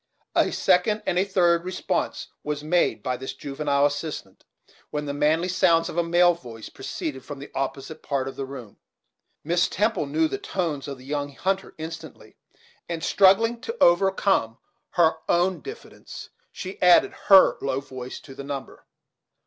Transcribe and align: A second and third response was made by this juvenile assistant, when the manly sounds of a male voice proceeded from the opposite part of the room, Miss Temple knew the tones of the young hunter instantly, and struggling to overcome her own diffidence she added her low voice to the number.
A 0.33 0.51
second 0.51 1.03
and 1.05 1.19
third 1.29 1.63
response 1.63 2.29
was 2.43 2.63
made 2.63 3.03
by 3.03 3.17
this 3.17 3.35
juvenile 3.35 3.85
assistant, 3.85 4.45
when 4.89 5.05
the 5.05 5.13
manly 5.13 5.47
sounds 5.47 5.89
of 5.89 5.97
a 5.99 6.03
male 6.03 6.33
voice 6.33 6.69
proceeded 6.69 7.23
from 7.23 7.37
the 7.37 7.51
opposite 7.53 8.01
part 8.01 8.27
of 8.27 8.35
the 8.35 8.47
room, 8.47 8.77
Miss 9.43 9.67
Temple 9.69 10.07
knew 10.07 10.27
the 10.27 10.39
tones 10.39 10.87
of 10.87 10.97
the 10.97 11.05
young 11.05 11.33
hunter 11.35 11.75
instantly, 11.77 12.35
and 12.89 13.03
struggling 13.03 13.61
to 13.61 13.77
overcome 13.79 14.57
her 14.93 15.17
own 15.29 15.59
diffidence 15.61 16.31
she 16.51 16.81
added 16.81 17.13
her 17.27 17.59
low 17.61 17.79
voice 17.79 18.19
to 18.21 18.33
the 18.33 18.43
number. 18.43 18.87